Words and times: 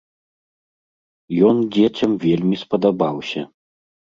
Ён 1.49 1.57
дзецям 1.75 2.11
вельмі 2.25 2.55
спадабаўся. 2.63 3.41